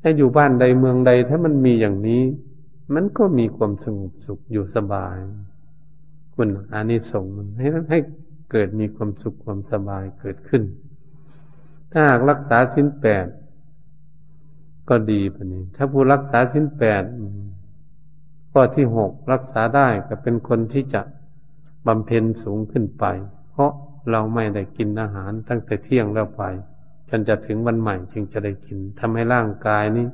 [0.00, 2.22] ถ้าอยู่บ้านใดเมืองใดถ้ามันมีอย่างนี้
[2.94, 5.16] มันก็มีความสงบสุขอยู่สบาย
[6.34, 7.98] คุณอานิสงส์มันให้ให้
[8.50, 10.62] เกิดมีความสุขความสบายเกิดขึ้น
[11.92, 13.26] ถ้าหากรักษาชิ้นแปด
[14.88, 17.02] ก็ดีปนี้ ถ้าผู้รักษาชิ้นแปด
[18.52, 21.02] ข้อที่หกรักษาได้ก็เป็นคนที่จะ
[21.86, 23.04] บำเพ็ญสูงขึ้นไป
[23.50, 23.72] เพราะ
[24.10, 26.42] เราไม่ได้กินอาหารตั้งแต่เที่ยงแล้วไป
[27.14, 30.06] จนจะถึงวันใหม่จึงจะได้กินทำให้ร่างกายนี้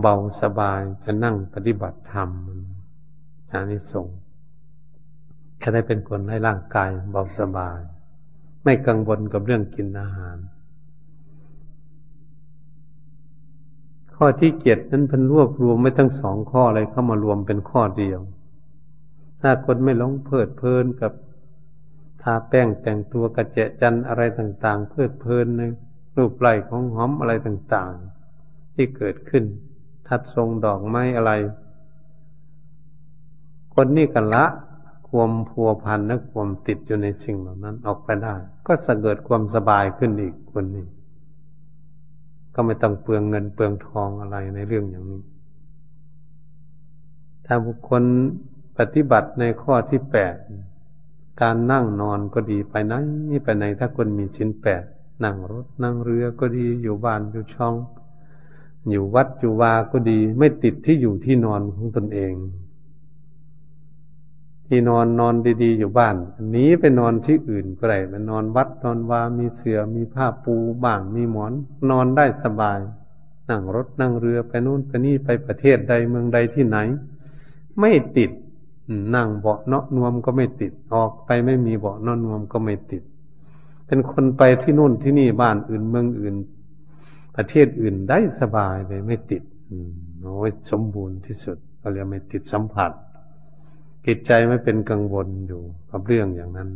[0.00, 2.28] เบาสบายจะนั่งปฏิบัติธรรม
[3.50, 4.06] อันนี้ส่ง
[5.62, 7.78] จะได้เป็นคนให้ร่างกายเบาสบาย
[8.64, 10.36] ไม่กังวลกับเรื่องกินอาหาร
[14.14, 18.20] ข้อที่เกียรตินั้นพันรวบรวมไม่ทั้งสองข้ออะไรเข้ามารวมเป็นข้อเดียว
[19.40, 21.12] ถ้าคนไม่หลงเพลิดเพลินกับ
[22.22, 25.62] ทาแป้งแต่งตัวกระเจจันอะไรต่าง ๆ เพลิดเพลินใน
[26.16, 29.44] รูปไล่ของหอมอะไรต่างๆ ที่เกิดขึ้น
[30.08, 31.32] ทัดทรงดอกไม้อะไร
[33.74, 34.44] คนนี้กันละ
[35.08, 38.34] ความพัวพันและความติดอยู่ในสิ่งเหล่านั้นออกไปได้
[38.66, 40.86] ก็สะเกิดความสบายขึ้นอีกคนนี้
[42.54, 45.20] ก็ไม่ต้องเปลืองเงินเปลืองทองอะไรในเรื่องอย่างนี้
[47.46, 48.02] ถ้าบุคคล
[48.78, 50.34] ปฏิบัติในข้อที่แปด
[51.42, 52.94] การนั่งนอนก็ดีไปไหน
[53.44, 54.82] ไปไหนถ้าคนมีสินแปด
[55.22, 57.74] นั่งรถนั่งเรือก็ดี อยู่บ้านอยู่ช่อง
[58.90, 62.34] อยู่วัดอยู่วาก็ดี ไม่ติดที่อยู่ที่นอนของตนเอง
[64.66, 66.16] ที่นอนนอนดี ๆ อยู่บ้าน
[66.50, 71.52] หนีไปนอนที่อื่นก็ได้ไปนอนวัดนอนวามีเสือ่อมีผ้าปูบ้างมีหมอน
[71.90, 72.80] นอนได้สบาย
[73.50, 76.78] นั่งรถนั่งเรือไปนู่นไปนี่ไปประเทศใดเมืองใดที่ไหน
[77.80, 78.30] ไม่ติด
[79.14, 83.02] นั่งเบาะเนาะนวมก็ไม่ติดออกไปไม่มีเบาะเนาะนวมก็ไม่ติด
[83.86, 86.34] เป็นคนไปที่นู่นที่นี่บ้านอื่นเมืองอื่น
[87.36, 89.42] ประเทศอื่นได้สบายเลยไม่ติด
[90.20, 92.90] โอ้ยสมบูรณ์ที่สุดเราเรียกไม่ติดสัมผัส
[94.06, 96.68] จิตใจไม่เป็นกังวลอยู่กับเรื่องอย่างนั้น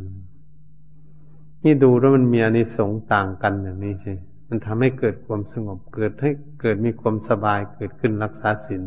[1.63, 4.15] นี่ดูแล้วมันมีอนิสงส์ต่างกันอย่างนี้ใช่
[4.47, 8.83] มันทำให้เกิดความสงบเกิดให้เกิดมีความสบายเกิดขึ้นรักษาศีล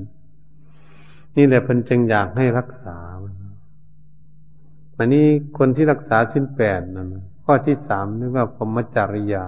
[1.37, 2.97] นี่แหละเพิ่นจึงอยากให้รักษา
[4.99, 5.27] อันนี้
[5.59, 7.09] คนที่รักษาสิ้นแปดนั่น
[7.45, 9.45] ข้อที่สามเรียกว่าพรหมจริยา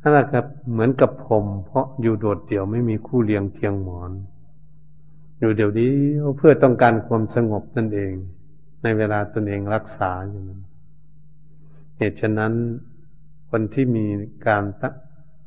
[0.00, 4.10] นั่นแหละครับเหมือนกับผมเพราะอยู่โดดเดี่ยวไม่มีคู่เลี้ยงเคียงหมอน
[5.38, 5.92] อยู่เดี๋ยวนี้
[6.36, 8.12] เพื่อต้องการความสงบนั่นเอง
[8.82, 10.60] ในเวลาตนเองรักษาอยู่นั้น
[11.96, 12.52] เหตุฉะนั้น
[13.50, 14.06] คนที่มี
[14.46, 14.64] การ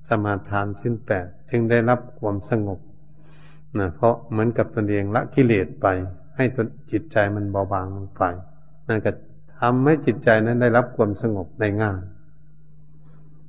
[0.10, 2.80] สมาทานสิ้นแปดจึงได้รับความสงบ
[3.80, 5.88] นะเพราะเหมือนกับตนเองละกิเลสไป
[6.36, 8.24] ให้ตนจิตใจมันเบาบางลงไป
[8.88, 9.12] นั่นก็
[9.68, 12.02] ทำให้จิตใจนั้นได้รับความสงบได้ง่าย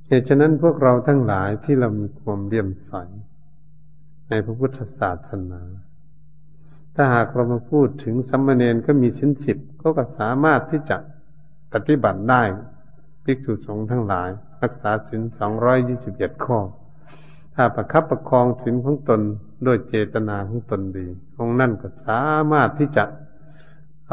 [0.07, 2.93] เหตุฉะนั้นพวกเราทั้งหลายที่เรามีความเลี่ยมใส
[4.29, 5.61] ในพระพุทธศาสนา
[6.95, 10.97] ถ้าหากเรามาพูดถึงสัมมาเนนก็มีสินสิบก็ก็สามารถที่จะ
[11.73, 12.41] ปฏิบัติได้
[13.23, 14.29] ภิกษุสงฆ์ทั้งหลาย
[14.61, 16.59] รักษาสินสองร้อยยี่สิบเอ็ดข้อ
[17.55, 19.21] ถ้าประคับประคองสินของตน
[19.65, 23.03] ด้วยเจตนาของตนดีองนั่นก็สามารถที่จะ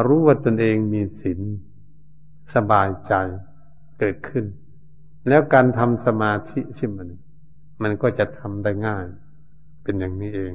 [0.07, 1.41] รู้ว่าตนเองมีศีล
[2.55, 3.13] สบายใจ
[3.99, 4.45] เกิดขึ้น
[5.29, 6.99] แล้วการทำสมาธิใช่ไหม
[7.83, 9.07] มันก็จะทำได้ง่าย
[9.83, 10.55] เป็นอย่างนี้เอง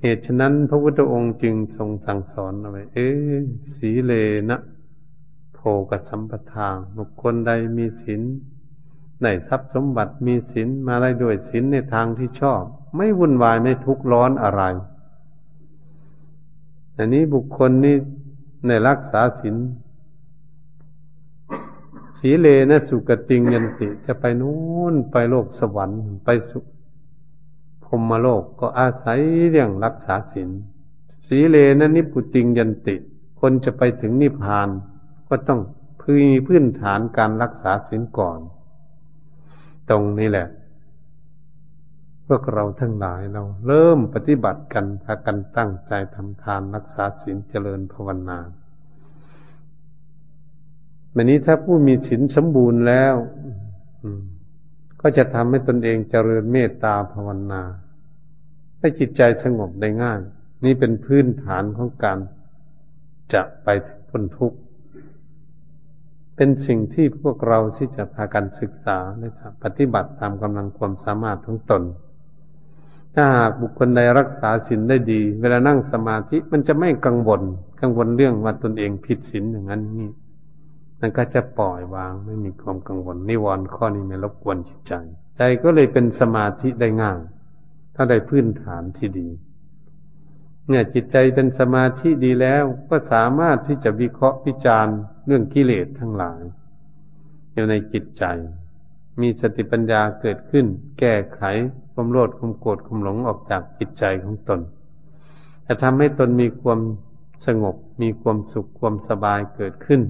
[0.00, 3.08] เหตุฉะนั้นพระพุทธองค์จึงทรงสั่งสอนเอาไว้ เอ๊
[3.74, 4.12] สีเล
[4.50, 4.58] นะ
[5.54, 5.58] โพ
[5.90, 8.22] กสัมปทาบุคคลใดมีศีล
[9.22, 12.62] ได้ทรัพย์สมบัติมีศีลมาได้ด้วยศีลในทางที่ชอบ
[12.96, 14.62] ไม่วุ่นวายไม่ทุกข์ร้อนอะไร
[16.96, 17.96] อันนี้บุคคลนี่
[18.66, 19.56] ในรักษาศีล
[22.18, 26.58] สีเลนะสุกติงยันติ จะไปนู้นไปโลกสวรรค์ไปสุ
[27.84, 29.20] พรมโลกก็อาศัย
[29.50, 30.50] เรื่องรักษาศีล
[31.28, 32.96] สีเลนะนิพุติงยันติ
[33.40, 34.68] คนจะไปถึงนิพพาน
[35.28, 35.60] ก็ต้อง
[36.00, 38.40] พื้นพื้นฐานการรักษาศีลก่อน
[39.90, 40.48] ตรงนี้แหละ
[42.26, 48.38] พวกเราทั้งหลายเราเริ่มปฏิบัติกันพากันตั้งใจทำทานรักษาศีลเจริญภาวนา
[51.14, 53.14] วันนี้ถ้าผู้มีศีลสมบูรณ์แล้ว
[55.00, 57.62] ก็จะทำให้ตนเองเจริญเมตตาภาวนา
[58.78, 60.20] ให้จิตใจสงบได้ง่าย
[60.64, 62.18] นี่เป็นพื้นฐานของการ
[63.32, 64.58] จะไปถึงพ้นทุกข์
[66.36, 69.28] เป็นสิ่งที่พวกเราที่จะพากันศึกษาและ
[69.62, 71.82] ปฏิบัติตามกำลังความสามารถของตน
[73.14, 77.42] ถ้าหากบุคคลใดรักษาศีลได้ดี เวลานั่งสมาธิมันจะไม่กังวล
[77.80, 80.10] กังวลเรื่องว่าตนเองผิดศีลอย่างนั้นนี่
[81.00, 84.92] นั่นก็จะปล่อยวางไม่มีความกังวลนิวรณ์ข้อนี้ไม่รบกวนจิตใจ
[85.36, 87.20] ใจก็เลยเป็นสมาธิได้ง่าย
[87.94, 89.28] ถ้าได้พื้นฐานที่ดี
[90.68, 96.40] เนี่ยจิตใจเป็นสมาธิดีแล้วก็สามารถที่จะวิเคราะห์วิจารณ์เรื่องกิเลสทั้งหลาย
[97.52, 98.24] อยู่ในจิตใจ
[99.20, 100.66] มีสติปัญญาเกิดขึ้น
[100.98, 101.40] แก้ไข
[101.92, 104.60] ความโลภความโกรธความหลงออกจากจิตใจของตน
[105.66, 106.80] จะทำให้ตนมีความ
[107.46, 110.00] สงบมีความสุขความสบายเกิดขึ้น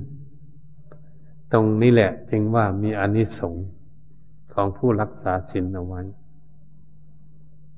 [1.52, 3.66] ตรงนี้แหละจึงว่ามีอนิสงส์
[4.54, 6.02] ของผู้รักษาศีลเอาไว้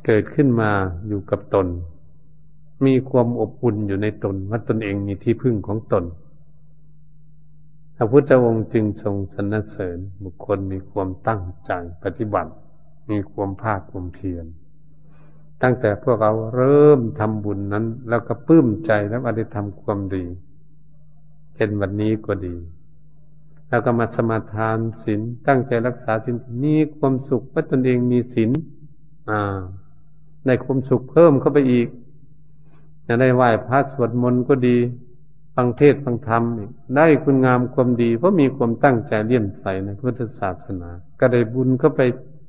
[0.07, 0.71] เกิดขึ้นมา
[1.07, 1.67] อยู่กับตน
[2.87, 6.05] มีความอบอุ่นอยู่ในตนว่าตนเองมีที่พึ่งของตน
[7.97, 11.71] พระพุทธองค์จึงทรงสรรเสริญบุคคลมีความตั้งใจ
[12.03, 12.53] ปฏิบัติ
[13.11, 14.47] มีความภาคความเพียร
[15.63, 20.25] ตั้งแต่พวกเราเริ่มทำบุญนั้น แล้วก็ปลื้มใจแล้วอได้ทำความดี
[21.57, 22.55] เห็นวันนี้ก็ดี
[23.73, 28.51] แล้วก็มาสมาทานศีลตั้งใจรักษาศีลมีความสุขว่าตนเองมีศีล
[29.31, 29.59] อ่า
[30.47, 31.89] ได้ความสุขเพิ่มเข้าไปอีก
[33.07, 34.77] จะได้ไหว้พระสวดมนต์ก็ดี
[35.55, 42.01] ฟังเทศฟังธรรมอีกได้คุณงามความดี เพราะมีความตั้งใจเลี่ยมใสในพุทธศาสนา ก็ได้บุญเข้าไป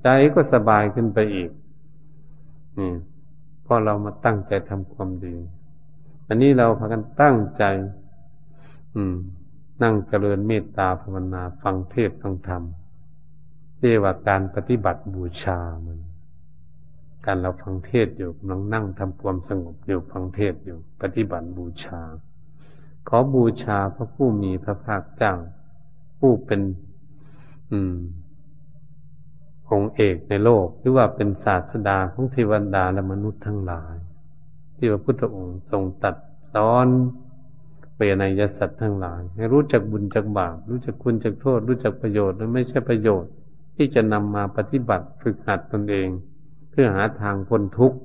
[0.04, 1.50] ใจก็สบายขึ้นไปอีก
[2.78, 2.92] นี่
[3.66, 5.36] พอเรามาตั้งใจทำความดี
[6.28, 7.64] อันนี้เราพากันตั้งใจ
[8.96, 9.16] อืม
[9.82, 12.64] นั่งเจริญเมตตาภาวนาฟังเทศฟังธรรม
[13.80, 16.00] เรียกว่าการปฏิบัติบูชามัน
[17.26, 22.02] การเราฟังเทศอยู่กำลังนั่งทำความสงบอยู่ฟังเทศอยู่ ปฏิบัติบูชา
[23.08, 25.34] ขอบูชาพระผู้มีพระภาคเจ้า
[26.20, 26.62] ผู้เป็น
[27.72, 27.98] อืม
[29.70, 33.96] องค์เอกในโลก หรือว่าเป็นศาสดาของเทวดาและมนุษย์ทั้งหลาย
[34.76, 36.16] ที่พระพุทธองค์ทรงตัด
[36.58, 36.88] ตอน
[37.96, 43.32] เปรนยสัตว์ทั้งหลาย ให้รู้จักบุญจักบาป รู้จักคุณจักโทษ รู้จักประโยชน์และไม่ใช่ประโยชน์
[43.76, 46.10] ที่จะนำมาปฏิบัติฝึกหัดตนเอง
[46.70, 47.98] เพื่อหาทางพ้นทุกข์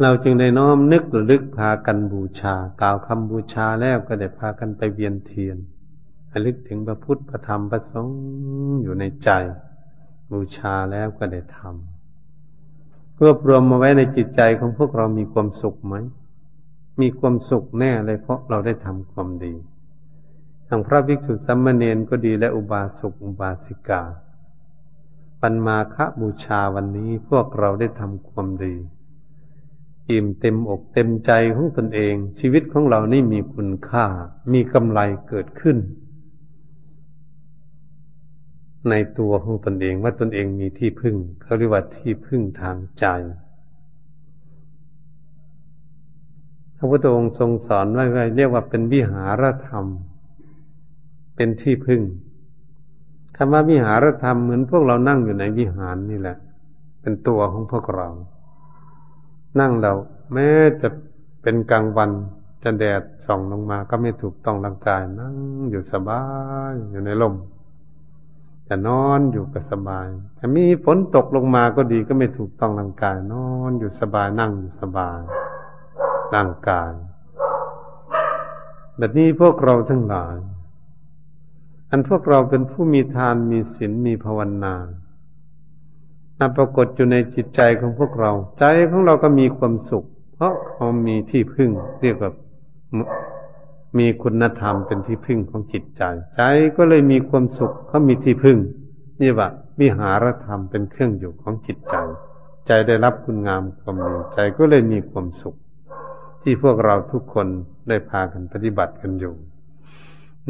[0.00, 5.56] เราจึงได้น้อมนึกระลึกพากันบูชากล่าวคำบูชาแล้วก็ได้พากันไปเวียนเทียน
[6.32, 8.18] ระลึกถึงพระพุทธพระธรรมพระสงฆ์
[8.82, 9.28] อยู่ในใจ
[10.30, 15.94] บูชาแล้วก็ได้ทำรวบรวมมาไว้ในจิตใจของพวกเรามีความสุขไหม
[17.00, 19.54] มีความสุขแน่เลยเพราะเราได้ทำความดี
[20.68, 24.02] ทางพระภิกษุสัมมาเนนก็ดีและอุบาสกอุบาสิกา
[25.40, 28.74] ปันมาฆบูชาวันนี้พวกเราได้ทำความดี
[30.10, 34.04] อิ่มเต็มอกเต็มใจของตนเอง ชีวิตของเรานี่มีคุณค่า
[34.52, 35.78] มีกำไรเกิดขึ้น
[38.90, 43.06] ในตัวของตนเองว่าตนเองมีที่พึ่งเขาเรียกว่าที่พึ่งทางใจ
[46.71, 48.04] พ ระพุทธองค์ทรงสอนไว้
[48.36, 49.84] เรียกว่าเป็นวิหารธรรม
[51.36, 52.02] เป็นที่พึ่ง
[53.36, 56.36] คำว่าวิหารธรรมเหมือนพวกเรานั่งอยู่ในวิหารนี่แหละ
[57.00, 58.08] เป็นตัวของพวกเรา
[59.60, 59.92] นั่งเรา
[60.32, 60.48] แม้
[60.82, 60.88] จะ
[61.42, 62.10] เป็นกลางวัน
[62.62, 65.36] จะแดดส่องลงมาก็ไม่ถูกต้องร่างกายนั่ง
[65.70, 66.22] อยู่สบา
[66.70, 67.34] ยอยู่ในลม
[68.68, 70.06] จะนอนอยู่ก็สบาย
[70.38, 75.20] ถ้ามีฝนตกลงมาก็ดีก็ไม่ถูกต้องร่างกาย นอนอยู่สบายนั่งอยู่สบาย
[76.34, 76.92] ร่างกาย
[78.98, 80.36] แบบนี้พวกเราทั้งหลาย
[81.90, 84.74] อันพวกเราเป็นผู้มีทานมีศีลมีภาวนา
[86.56, 92.30] ปรากฏอยู่ในจิตใจของพวกเรา ใจของเราก็มีความสุข เพราะเขามีที่พึ่ง เรียกว่า
[93.98, 96.02] มีคุณธรรมเป็นที่พึ่งของจิตใจ
[96.36, 96.40] ใจ
[96.76, 98.58] ก็เลยมีความสุขเขามีที่พึ่ง
[99.20, 99.48] นี่ว่า
[99.80, 101.94] วิหารธรรมเป็นเครื่องอยู่ของจิตใจ
[102.66, 105.56] ใจได้รับคุณงามความดีใจก็เลยมีความสุข
[106.42, 107.48] ที่พวกเราทุกคน
[107.88, 109.34] ได้พากันปฏิบัติกันอยู่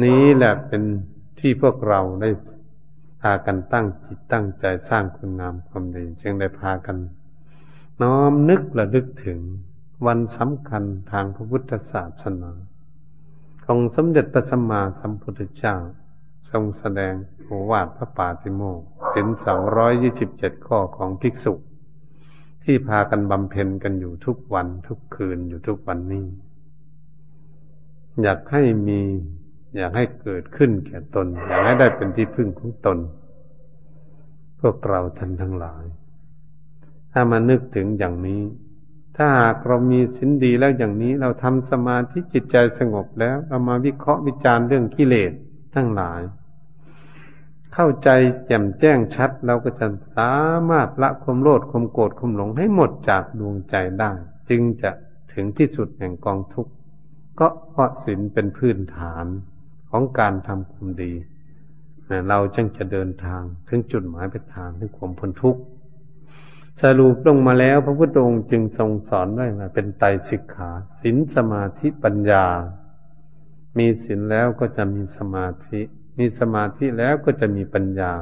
[0.03, 0.83] นี้แหละเป็น
[1.39, 2.29] ที่พวกเราได้
[3.21, 6.97] พากันตั้งจิตตั้งใจสร้างคุณงามความดีจึงได้พากัน
[8.01, 9.39] น้อมนึกระลึกถึง
[10.05, 12.51] วันสำคัญทางพระพุทธศาสนา
[13.65, 15.75] ของสมเด็จพระสัมมาสัมพุทธเจ้า
[16.51, 21.53] ทรงแสดงโอวาทพระปาติโมกข์สินสองร้อยยี่สิบเจ็ดข้อของภิกษุ
[22.63, 26.25] ที่พากันบำเพ็ญกันอยู่ทุกวันทุกคืนอยู่ทุกวันนี้
[28.21, 29.01] อยากให้มี
[29.77, 32.97] อยากให้เกิดขึ้นแก่ตน อยากให้ได้เป็นที่พึ่งของตน
[34.59, 35.85] พวกเราท่านทั้งหลาย
[37.11, 38.41] ถ้ามานึกถึงอย่างนี้
[39.17, 45.31] ถ้าหากเรามีสินดีแล้วอย่างนี้เราทำสมาธิจิตใจสงบแล้วเรามาวิเคราะห์วิจารณ์เรื่องกิเลส
[45.75, 46.21] ทั้งหลาย
[47.73, 48.09] เข้าใจ
[48.45, 50.35] แจ่มแจ้งชัด เราก็จะสา
[50.69, 54.11] มารถละความโลดความโกรธความหลงให้หมดจากดวงใจได้
[54.49, 54.91] จึงจะ
[55.33, 56.71] ถึงที่สุดแห่งกองทุกข์
[57.39, 59.25] ก็เพราะศีลเป็นพื้นฐาน
[59.89, 61.13] ของการทำความดี
[62.29, 65.61] เราจึงจะเดินทางถึงจุดหมายปลายทางถึงความพ้นทุกข์
[66.81, 70.69] สรุปลงมาแล้วพระพุทธองค์จึงทรงสอนไว้ว่าเป็นไตรสิกขา
[71.01, 72.45] ศีลสมาธิปัญญา
[73.77, 75.81] มีศีลแล้วก็จะมีสมาธิ
[76.17, 78.13] มีสมาธิแล้วก็จะมีปัญญา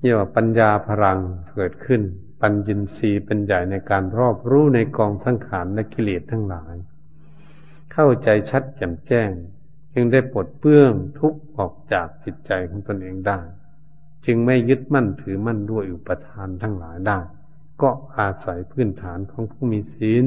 [0.00, 1.18] เรียกว่าปัญญาพลัง
[1.54, 2.02] เกิดขึ้น
[2.40, 6.74] ปัญญินทรีย์เป็นใหญ่ในการรอบรู้ในกองสังขารและกิเลสทั้งหลาย
[7.92, 9.30] เข้าใจชัดแจ่มแจ้ง
[9.94, 13.40] จึงได้ปลดเปื้องทุกข์ออกจากจิตใจของตนเองได้
[14.26, 17.18] จึงไม่ยึดมั่นถือมั่นด้วยอุปทานทั้งหลายได้
[17.82, 20.24] ก็อาศัยพื้นฐานของผู้มีศีล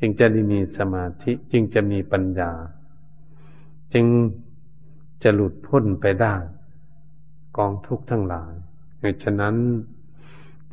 [0.00, 2.52] จึงจะได้มีสมาธิจึงจะมีปัญญา
[3.94, 4.06] จึง
[5.22, 6.34] จะหลุดพ้นไปได้
[7.58, 8.52] กองทุกข์ทั้งหลาย
[9.00, 9.56] เหตุฉะนั้น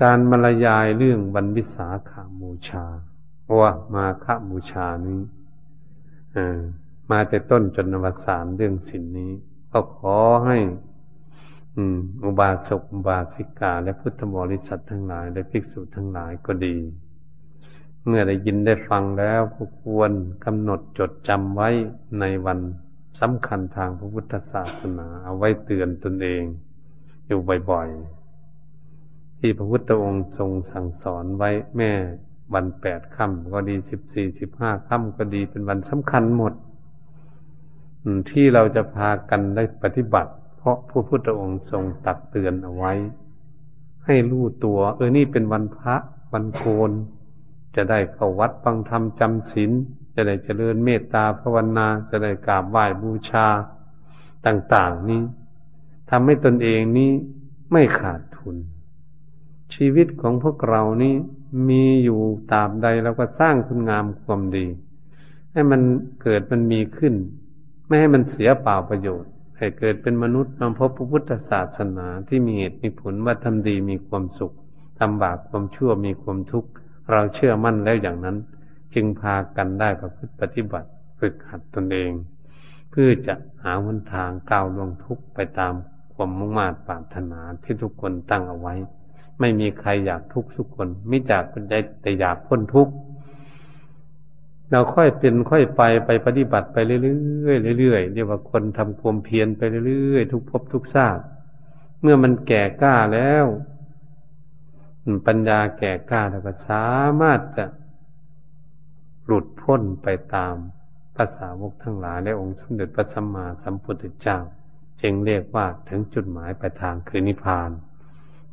[0.03, 2.86] การบรรยายเรื่องบรรวิสาขาบูชา
[3.60, 5.21] ว่ามาฆบูชานี้
[6.36, 6.38] อ
[7.12, 9.31] มาแต่ต้นจนนวสานเรื่องสินนี้
[9.71, 10.58] ก็ขอให้
[12.23, 16.75] อุบาสกอุบาสิกา และพุทธบริษัททั้งหลาย และภิกษุทั้งหลายก็ดี
[18.06, 20.12] เมื่อได้ยินได้ฟังแล้วก็ควร
[20.46, 21.69] กำหนดจดจำไว้
[22.19, 22.60] ในวัน
[23.22, 26.44] สำคัญทางพระพุทธศาสนา เอาไว้เตือนตนเอง
[27.28, 27.40] อยู่
[27.70, 31.92] บ่อยๆ ที่พระพุทธองค์ทรงสั่งสอนไว้แม่
[32.54, 36.54] วันแปดค่ำก็ดีสิบสี่สิบห้าค่ำก็ดีเป็นวันสำคัญหมด
[38.30, 42.94] ที่เราจะพากันได้ปฏิบัติ เพราะพระพุทธองค์ทรงตักเตือนเอาไว้
[44.06, 45.96] ให้รู้ตัว เออนี่เป็นวันพระ
[46.34, 46.92] วันโกน
[47.76, 49.72] จะได้เข้าวัดฟังธรรมจำศีล
[50.16, 53.48] จะได้เจริญเมตตาภาวนาจะได้กราบไหว้บูชา
[54.46, 55.22] ต่าง ๆ นี้
[56.10, 57.12] ทำให้ตนเองนี้
[57.72, 58.56] ไม่ขาดทุน
[59.74, 61.13] ชีวิตของพวกเรานี่
[61.70, 62.20] มีอยู่
[62.52, 64.66] ตาบใดเราก็สร้างคุณงามความดี
[65.52, 65.82] ให้มัน
[66.22, 67.13] เกิดมันมีขึ้น
[67.88, 74.54] ไม่ให้มันเสียเปล่าประโยชน์ ให้เกิดเป็นมนุษย์มาพบพระพุทธศาสนาที่มีเหตุมีผลว่าทำดีมีความสุข
[75.00, 76.70] ทำบาปความชั่วมีความทุกข์
[77.12, 78.38] เราเชื่อมั่นแล้วอย่างนั้น
[78.96, 80.89] จึงพากันได้ประพฤติปฏิบัติ
[81.19, 82.12] ฝึกหัดตนเอง
[82.89, 83.33] เพื่อจะ
[83.63, 85.73] หาหนทางก้าวล่วงทุกข์ไปตาม
[86.13, 88.75] ความมุ่งมา่ปรารถนาที่ทุกคนตั้งเอาไว้
[89.39, 92.93] ไม่มีใครอยากทุกข์ทุกคนไม่จากเป็นใจแต่อยากพ้นทุกข์
[94.71, 96.98] เราค่อยเป็นค่อยไปไปปฏิบัติไปเรื่
[97.71, 101.23] อยๆเรื่อยๆเรียกว่าคนทำความเพียรไปเรื่อยๆทุกภพทุกชาติ
[102.02, 103.46] เมื่อมันแก่กล้าแล้ว
[105.27, 106.89] ปัญญาแก่กล้าแล้วก็สา
[107.21, 107.65] มารถจะ
[109.26, 110.56] หลุดพ้นไปตาม
[111.15, 114.38] ภาษาวกทั้งหลายและองค์สมเด็จพระสัมมาสัมพุทธเจ้า
[115.02, 117.69] จึงเรียกว่าถึงจุดหมายปลายทางคือนิพพาน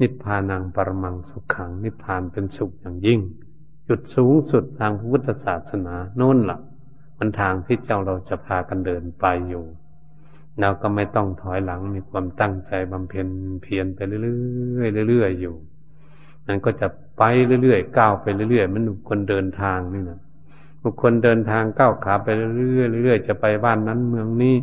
[0.00, 3.20] นิพพานังปรมังสุขขัง นิพพานเป็นสุขอย่างยิ่ง
[3.88, 6.58] จุดสูงสุดทางพุทธศาสนาโน่นละ่ะ
[7.18, 9.64] มันทางที่เจ้าเราจะพากันเดินไปอยู่
[10.60, 13.28] เราก็ไม่ต้องถอยหลังมีความตั้งใจบำเพ็ญ
[13.62, 15.54] เพียรไปเรื่อยๆเรื่อยๆอยู่
[16.46, 16.86] มันก็จะ
[17.18, 17.22] ไป
[17.62, 20.20] เรื่อยๆก้าวไปเรื่อยๆมันคนเดินทางนี่นะ
[20.82, 24.56] บุคคลเดินทางก้าวขาไปเรื่อยๆเรื่อยๆจะไปบ้านนั้นเมืองนี้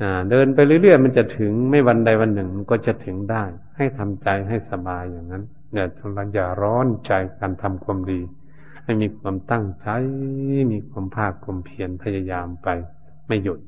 [0.00, 3.44] อ่เดินไปเรื่อยๆมันจะถึงไม่วันใดวันหนึ่งมันก็จะถึงได้
[3.76, 8.20] ให้ทำใจให้สบายอย่างนั้นอย่าทรอย่าร้อนใจการทำความดี
[8.84, 9.88] ให้มีความตั้งใจ
[10.72, 12.68] มีความภาคความเพียรพยายามไป
[13.26, 13.60] ไม่หยุด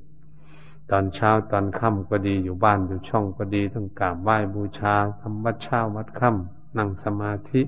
[0.90, 7.60] ตอนเช้าตอนค่ำก็ดีอยู่บ้านอยู่ช่องก็ดีต้องกราบไหว้บูชาทำวัดเช้าวัดค่ำนั่งสมาธิ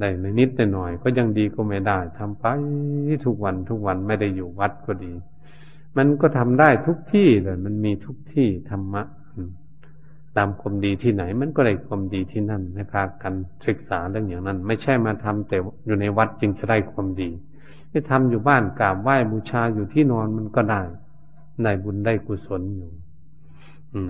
[0.00, 2.44] ได้นนิดในหน่อย ก็ยังดีก็ไม่ได้ทำไป
[3.24, 5.12] ทุกวันทุกวันไม่ได้อยู่วัดก็ดี
[5.96, 9.02] มันก็ทำได้ทุกที่เลยมันมีทุกที่ธรรมะ
[10.36, 13.34] ตามความดีที่ไหน มันก็ได้ความดีที่นั่นให้พากัน
[13.66, 17.30] ศึกษาเรื่องอย่างนั้น ไม่ใช่มาทำแต่อยู่ในวัดจึงจะได้ความดี
[17.90, 20.82] ที่ทำอยู่บ้านกราบไหว้บูชาอยู่ที่นอนมันก็ได้
[21.62, 22.90] ได้บุญได้กุศลอยู่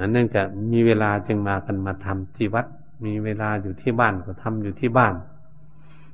[0.01, 2.66] อันนั้นก็มีเวลาจึงมากันมาทำที่วัด
[3.05, 5.14] มีเวลาอยู่ที่บ้านก็ทำอยู่ที่บ้าน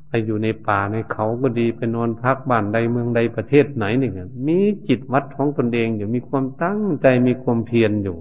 [0.09, 4.13] ไปอยู่ในป่าในเขาก็ดีไปนอนพักบ้านใดเมืองใดประเทศไหนหนี่ง
[4.47, 4.59] มี
[4.89, 8.17] จิตวัดของตนเองอยู่มีความตั้งใจมีความเพียรอยู่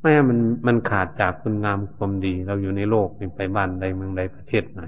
[0.00, 4.82] ไม่ให้มันมันขาดจากคุณงามความดี เราอยู่ในโลกไปบ้านใดเมืองใดประเทศไหน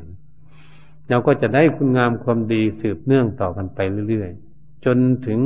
[1.08, 3.78] เราก็จะได้คุณงามความดีสืบเนื่องต่อกันไป
[4.08, 4.96] เรื่อยๆจน
[5.26, 5.38] ถึง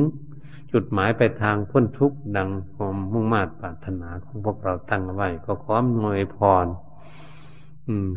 [0.73, 6.67] จุดหมายไปทางพ้นทุกข์ดังความมุ่งมา่ปรารถนาของพวกเราตั้งไว้ ก็ขออำนวยพร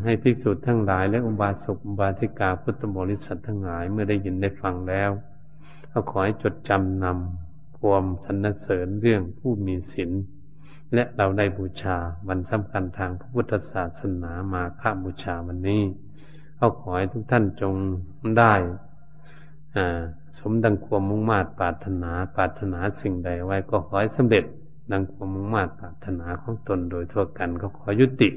[0.04, 5.10] ให้ภิกษุทั้งหลายและอุบาสกอุบาสิกาพุทธบริษัททั้งหลายเมื่อได้ยินได้ฟังแล้ว
[5.92, 10.10] ก็ขอให้จดจำนำความสรรเสริญเรื่องผู้มีศีล
[10.94, 11.96] และเราได้บูชา
[12.28, 15.82] วันสำคัญทางพระพุทธศาสนามาข้าบูชาวันนี้
[16.58, 17.74] เอาขอให้ทุกท่านจง
[18.38, 18.54] ได้
[20.38, 24.44] สมดังความมุ่งมา่ปรารถนาปรารถนาสิ่งใดไว้ก็ขอให้สำเร็จ
[24.92, 28.28] ดังความมุ่งมา่ปรารถนาของตนโดยทั่วกันก็ขอยุติ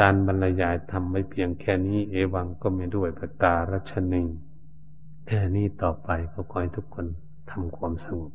[0.00, 4.22] การบรรยายทำไม่เพียงแค่นี้เอวังก็ไม่ด้วยประการัชนี
[5.26, 7.06] แค่นี้ต่อไปก็ขอให้ทุกคน
[7.50, 8.32] ทำความสงบ